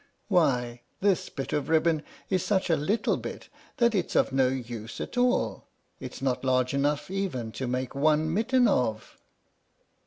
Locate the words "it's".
3.93-4.15, 5.99-6.23